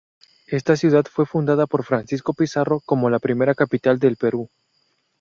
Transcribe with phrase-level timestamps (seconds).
[0.47, 4.49] Esta ciudad fue fundada por Francisco Pizarro como la primera capital del Perú.